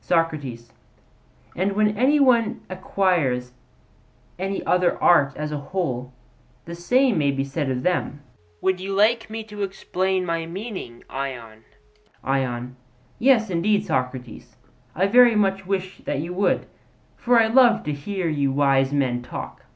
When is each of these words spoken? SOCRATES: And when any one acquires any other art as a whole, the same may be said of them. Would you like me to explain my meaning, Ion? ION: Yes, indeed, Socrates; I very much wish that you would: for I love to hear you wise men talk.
SOCRATES: 0.00 0.72
And 1.54 1.72
when 1.72 1.94
any 1.98 2.18
one 2.18 2.62
acquires 2.70 3.52
any 4.38 4.64
other 4.64 4.98
art 5.02 5.36
as 5.36 5.52
a 5.52 5.58
whole, 5.58 6.10
the 6.64 6.74
same 6.74 7.18
may 7.18 7.30
be 7.30 7.44
said 7.44 7.70
of 7.70 7.82
them. 7.82 8.22
Would 8.62 8.80
you 8.80 8.94
like 8.94 9.28
me 9.28 9.44
to 9.44 9.62
explain 9.62 10.24
my 10.24 10.46
meaning, 10.46 11.04
Ion? 11.10 11.64
ION: 12.24 12.76
Yes, 13.18 13.50
indeed, 13.50 13.84
Socrates; 13.84 14.56
I 14.94 15.06
very 15.06 15.36
much 15.36 15.66
wish 15.66 15.98
that 16.06 16.20
you 16.20 16.32
would: 16.32 16.64
for 17.18 17.38
I 17.38 17.48
love 17.48 17.84
to 17.84 17.92
hear 17.92 18.26
you 18.26 18.52
wise 18.52 18.90
men 18.94 19.20
talk. 19.20 19.66